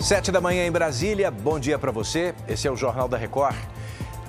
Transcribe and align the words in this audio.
Sete 0.00 0.32
da 0.32 0.40
manhã 0.40 0.66
em 0.66 0.72
Brasília, 0.72 1.30
bom 1.30 1.60
dia 1.60 1.78
para 1.78 1.92
você. 1.92 2.34
Esse 2.48 2.66
é 2.66 2.70
o 2.70 2.76
Jornal 2.76 3.06
da 3.06 3.18
Record. 3.18 3.54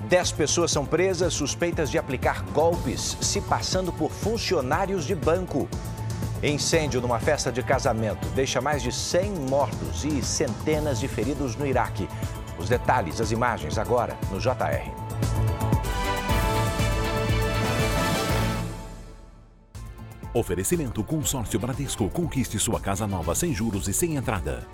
Dez 0.06 0.30
pessoas 0.30 0.70
são 0.70 0.84
presas 0.84 1.32
suspeitas 1.32 1.90
de 1.90 1.96
aplicar 1.96 2.42
golpes, 2.52 3.16
se 3.22 3.40
passando 3.40 3.90
por 3.90 4.10
funcionários 4.10 5.06
de 5.06 5.14
banco. 5.14 5.66
Incêndio 6.42 7.00
numa 7.00 7.18
festa 7.18 7.50
de 7.50 7.62
casamento 7.62 8.28
deixa 8.34 8.60
mais 8.60 8.82
de 8.82 8.92
100 8.92 9.30
mortos 9.48 10.04
e 10.04 10.22
centenas 10.22 11.00
de 11.00 11.08
feridos 11.08 11.56
no 11.56 11.66
Iraque. 11.66 12.06
Os 12.58 12.68
detalhes, 12.68 13.18
as 13.18 13.30
imagens 13.30 13.78
agora 13.78 14.14
no 14.30 14.38
JR. 14.38 14.92
Oferecimento 20.34 21.02
Consórcio 21.02 21.58
Bradesco. 21.58 22.10
Conquiste 22.10 22.58
sua 22.58 22.78
casa 22.78 23.06
nova 23.06 23.34
sem 23.34 23.54
juros 23.54 23.88
e 23.88 23.94
sem 23.94 24.16
entrada. 24.16 24.68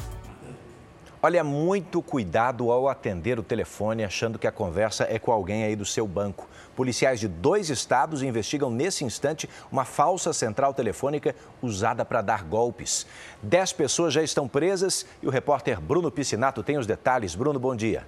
Olha, 1.20 1.42
muito 1.42 2.00
cuidado 2.00 2.70
ao 2.70 2.88
atender 2.88 3.40
o 3.40 3.42
telefone 3.42 4.04
achando 4.04 4.38
que 4.38 4.46
a 4.46 4.52
conversa 4.52 5.04
é 5.10 5.18
com 5.18 5.32
alguém 5.32 5.64
aí 5.64 5.74
do 5.74 5.84
seu 5.84 6.06
banco. 6.06 6.48
Policiais 6.76 7.18
de 7.18 7.26
dois 7.26 7.70
estados 7.70 8.22
investigam 8.22 8.70
nesse 8.70 9.04
instante 9.04 9.50
uma 9.72 9.84
falsa 9.84 10.32
central 10.32 10.72
telefônica 10.72 11.34
usada 11.60 12.04
para 12.04 12.22
dar 12.22 12.44
golpes. 12.44 13.04
Dez 13.42 13.72
pessoas 13.72 14.14
já 14.14 14.22
estão 14.22 14.46
presas 14.46 15.04
e 15.20 15.26
o 15.26 15.30
repórter 15.30 15.80
Bruno 15.80 16.08
Piscinato 16.08 16.62
tem 16.62 16.78
os 16.78 16.86
detalhes. 16.86 17.34
Bruno, 17.34 17.58
bom 17.58 17.74
dia. 17.74 18.06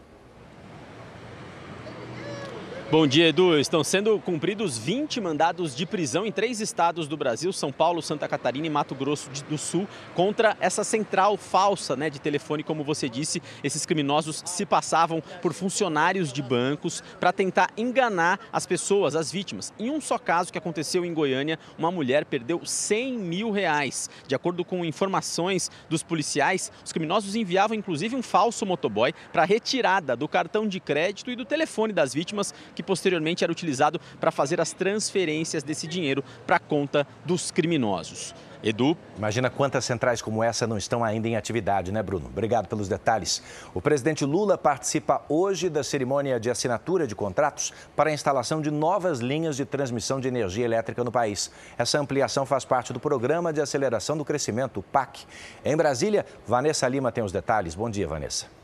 Bom 2.90 3.06
dia, 3.06 3.28
Edu. 3.28 3.56
Estão 3.56 3.84
sendo 3.84 4.18
cumpridos 4.18 4.76
20 4.76 5.20
mandados 5.20 5.76
de 5.76 5.86
prisão 5.86 6.26
em 6.26 6.32
três 6.32 6.60
estados 6.60 7.06
do 7.06 7.16
Brasil, 7.16 7.52
São 7.52 7.70
Paulo, 7.70 8.02
Santa 8.02 8.26
Catarina 8.26 8.66
e 8.66 8.70
Mato 8.70 8.96
Grosso 8.96 9.30
do 9.48 9.56
Sul, 9.56 9.86
contra 10.12 10.56
essa 10.58 10.82
central 10.82 11.36
falsa 11.36 11.94
né, 11.94 12.10
de 12.10 12.20
telefone, 12.20 12.64
como 12.64 12.82
você 12.82 13.08
disse. 13.08 13.40
Esses 13.62 13.86
criminosos 13.86 14.42
se 14.44 14.66
passavam 14.66 15.22
por 15.40 15.52
funcionários 15.52 16.32
de 16.32 16.42
bancos 16.42 17.00
para 17.20 17.32
tentar 17.32 17.70
enganar 17.76 18.40
as 18.52 18.66
pessoas, 18.66 19.14
as 19.14 19.30
vítimas. 19.30 19.72
Em 19.78 19.88
um 19.88 20.00
só 20.00 20.18
caso 20.18 20.50
que 20.50 20.58
aconteceu 20.58 21.04
em 21.04 21.14
Goiânia, 21.14 21.60
uma 21.78 21.92
mulher 21.92 22.24
perdeu 22.24 22.60
100 22.64 23.18
mil 23.18 23.52
reais. 23.52 24.10
De 24.26 24.34
acordo 24.34 24.64
com 24.64 24.84
informações 24.84 25.70
dos 25.88 26.02
policiais, 26.02 26.72
os 26.84 26.92
criminosos 26.92 27.36
enviavam 27.36 27.76
inclusive 27.76 28.16
um 28.16 28.22
falso 28.22 28.66
motoboy 28.66 29.14
para 29.32 29.44
retirada 29.44 30.16
do 30.16 30.26
cartão 30.26 30.66
de 30.66 30.80
crédito 30.80 31.30
e 31.30 31.36
do 31.36 31.44
telefone 31.44 31.92
das 31.92 32.12
vítimas 32.12 32.52
que 32.80 32.86
posteriormente 32.86 33.44
era 33.44 33.52
utilizado 33.52 34.00
para 34.18 34.30
fazer 34.30 34.60
as 34.60 34.72
transferências 34.72 35.62
desse 35.62 35.86
dinheiro 35.86 36.24
para 36.46 36.56
a 36.56 36.60
conta 36.60 37.06
dos 37.24 37.50
criminosos. 37.50 38.34
Edu. 38.62 38.96
Imagina 39.16 39.48
quantas 39.48 39.84
centrais 39.84 40.20
como 40.20 40.44
essa 40.44 40.66
não 40.66 40.76
estão 40.76 41.02
ainda 41.02 41.26
em 41.26 41.36
atividade, 41.36 41.90
né, 41.90 42.02
Bruno? 42.02 42.26
Obrigado 42.26 42.68
pelos 42.68 42.88
detalhes. 42.88 43.42
O 43.72 43.80
presidente 43.80 44.24
Lula 44.24 44.58
participa 44.58 45.22
hoje 45.28 45.70
da 45.70 45.82
cerimônia 45.82 46.38
de 46.38 46.50
assinatura 46.50 47.06
de 47.06 47.14
contratos 47.14 47.72
para 47.96 48.10
a 48.10 48.12
instalação 48.12 48.60
de 48.60 48.70
novas 48.70 49.20
linhas 49.20 49.56
de 49.56 49.64
transmissão 49.64 50.20
de 50.20 50.28
energia 50.28 50.64
elétrica 50.64 51.02
no 51.02 51.10
país. 51.10 51.50
Essa 51.78 51.98
ampliação 51.98 52.44
faz 52.44 52.64
parte 52.64 52.92
do 52.92 53.00
Programa 53.00 53.52
de 53.52 53.62
Aceleração 53.62 54.16
do 54.16 54.24
Crescimento, 54.24 54.80
o 54.80 54.82
PAC. 54.82 55.24
Em 55.64 55.76
Brasília, 55.76 56.26
Vanessa 56.46 56.86
Lima 56.86 57.10
tem 57.10 57.24
os 57.24 57.32
detalhes. 57.32 57.74
Bom 57.74 57.88
dia, 57.88 58.06
Vanessa. 58.06 58.59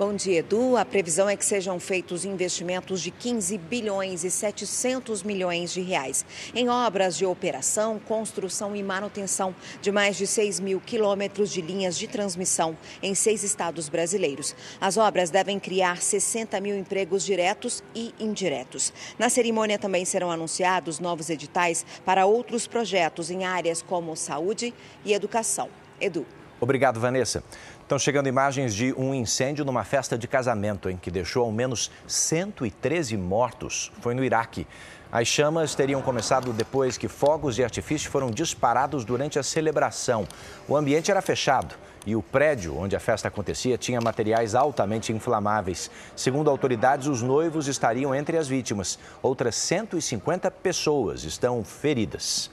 Bom 0.00 0.14
dia, 0.14 0.38
Edu. 0.38 0.78
A 0.78 0.84
previsão 0.86 1.28
é 1.28 1.36
que 1.36 1.44
sejam 1.44 1.78
feitos 1.78 2.24
investimentos 2.24 3.02
de 3.02 3.10
15 3.10 3.58
bilhões 3.58 4.24
e 4.24 4.30
700 4.30 5.22
milhões 5.22 5.74
de 5.74 5.82
reais 5.82 6.24
em 6.54 6.70
obras 6.70 7.18
de 7.18 7.26
operação, 7.26 8.00
construção 8.08 8.74
e 8.74 8.82
manutenção 8.82 9.54
de 9.82 9.92
mais 9.92 10.16
de 10.16 10.26
6 10.26 10.58
mil 10.58 10.80
quilômetros 10.80 11.52
de 11.52 11.60
linhas 11.60 11.98
de 11.98 12.08
transmissão 12.08 12.78
em 13.02 13.14
seis 13.14 13.44
estados 13.44 13.90
brasileiros. 13.90 14.56
As 14.80 14.96
obras 14.96 15.28
devem 15.28 15.60
criar 15.60 16.00
60 16.00 16.58
mil 16.62 16.78
empregos 16.78 17.22
diretos 17.22 17.84
e 17.94 18.14
indiretos. 18.18 18.94
Na 19.18 19.28
cerimônia 19.28 19.78
também 19.78 20.06
serão 20.06 20.30
anunciados 20.30 20.98
novos 20.98 21.28
editais 21.28 21.84
para 22.06 22.24
outros 22.24 22.66
projetos 22.66 23.30
em 23.30 23.44
áreas 23.44 23.82
como 23.82 24.16
saúde 24.16 24.72
e 25.04 25.12
educação. 25.12 25.68
Edu. 26.00 26.39
Obrigado, 26.60 27.00
Vanessa. 27.00 27.42
Estão 27.80 27.98
chegando 27.98 28.28
imagens 28.28 28.74
de 28.74 28.92
um 28.92 29.14
incêndio 29.14 29.64
numa 29.64 29.82
festa 29.82 30.18
de 30.18 30.28
casamento, 30.28 30.90
em 30.90 30.96
que 30.96 31.10
deixou 31.10 31.44
ao 31.44 31.50
menos 31.50 31.90
113 32.06 33.16
mortos. 33.16 33.90
Foi 34.02 34.14
no 34.14 34.22
Iraque. 34.22 34.66
As 35.10 35.26
chamas 35.26 35.74
teriam 35.74 36.02
começado 36.02 36.52
depois 36.52 36.98
que 36.98 37.08
fogos 37.08 37.56
de 37.56 37.64
artifício 37.64 38.10
foram 38.10 38.30
disparados 38.30 39.06
durante 39.06 39.38
a 39.38 39.42
celebração. 39.42 40.28
O 40.68 40.76
ambiente 40.76 41.10
era 41.10 41.22
fechado 41.22 41.74
e 42.06 42.14
o 42.14 42.22
prédio 42.22 42.76
onde 42.76 42.94
a 42.94 43.00
festa 43.00 43.28
acontecia 43.28 43.78
tinha 43.78 44.00
materiais 44.00 44.54
altamente 44.54 45.14
inflamáveis. 45.14 45.90
Segundo 46.14 46.50
autoridades, 46.50 47.06
os 47.06 47.22
noivos 47.22 47.68
estariam 47.68 48.14
entre 48.14 48.36
as 48.36 48.46
vítimas. 48.46 48.98
Outras 49.22 49.54
150 49.54 50.50
pessoas 50.50 51.24
estão 51.24 51.64
feridas. 51.64 52.50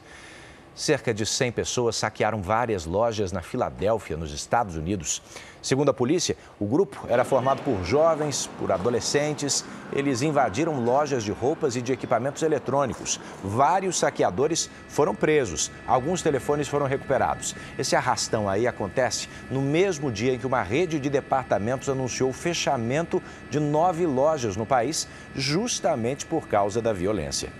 Cerca 0.77 1.11
de 1.11 1.25
100 1.25 1.53
pessoas 1.53 1.95
saquearam 1.95 2.39
várias 2.39 2.85
lojas 2.85 3.31
na 3.31 3.41
Filadélfia, 3.41 4.15
nos 4.15 4.31
Estados 4.31 4.75
Unidos. 4.75 5.23
Segundo 5.59 5.89
a 5.89 5.93
polícia, 5.93 6.37
o 6.59 6.67
grupo 6.67 7.07
era 7.09 7.25
formado 7.25 7.63
por 7.63 7.83
jovens, 7.83 8.47
por 8.59 8.71
adolescentes. 8.71 9.65
Eles 9.91 10.21
invadiram 10.21 10.79
lojas 10.79 11.23
de 11.23 11.31
roupas 11.31 11.75
e 11.75 11.81
de 11.81 11.91
equipamentos 11.91 12.43
eletrônicos. 12.43 13.19
Vários 13.43 13.97
saqueadores 13.97 14.69
foram 14.87 15.15
presos. 15.15 15.71
Alguns 15.87 16.21
telefones 16.21 16.67
foram 16.67 16.85
recuperados. 16.85 17.55
Esse 17.75 17.95
arrastão 17.95 18.47
aí 18.47 18.67
acontece 18.67 19.27
no 19.49 19.63
mesmo 19.63 20.11
dia 20.11 20.35
em 20.35 20.37
que 20.37 20.45
uma 20.45 20.61
rede 20.61 20.99
de 20.99 21.09
departamentos 21.09 21.89
anunciou 21.89 22.29
o 22.29 22.33
fechamento 22.33 23.19
de 23.49 23.59
nove 23.59 24.05
lojas 24.05 24.55
no 24.55 24.65
país, 24.65 25.07
justamente 25.33 26.23
por 26.23 26.47
causa 26.47 26.79
da 26.83 26.93
violência. 26.93 27.51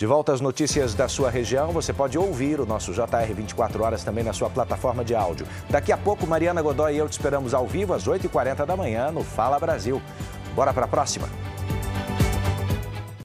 De 0.00 0.06
volta 0.06 0.32
às 0.32 0.40
notícias 0.40 0.94
da 0.94 1.08
sua 1.08 1.28
região, 1.28 1.72
você 1.72 1.92
pode 1.92 2.16
ouvir 2.16 2.58
o 2.58 2.64
nosso 2.64 2.90
JR 2.90 3.34
24 3.36 3.84
horas 3.84 4.02
também 4.02 4.24
na 4.24 4.32
sua 4.32 4.48
plataforma 4.48 5.04
de 5.04 5.14
áudio. 5.14 5.46
Daqui 5.68 5.92
a 5.92 5.98
pouco, 5.98 6.26
Mariana 6.26 6.62
Godoy 6.62 6.94
e 6.94 6.96
eu 6.96 7.06
te 7.06 7.12
esperamos 7.12 7.52
ao 7.52 7.66
vivo 7.66 7.92
às 7.92 8.08
8h40 8.08 8.64
da 8.64 8.74
manhã 8.74 9.12
no 9.12 9.22
Fala 9.22 9.58
Brasil. 9.58 10.00
Bora 10.54 10.72
para 10.72 10.86
a 10.86 10.88
próxima? 10.88 11.28